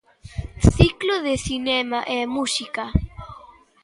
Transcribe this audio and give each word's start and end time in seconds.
Ciclo 0.75 1.15
de 1.27 1.35
cinema 1.47 1.99
e 2.15 2.19
música. 2.35 2.83